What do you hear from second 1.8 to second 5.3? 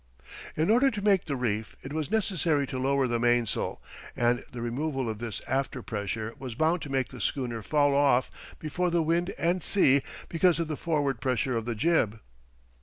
it was necessary to lower the mainsail, and the removal of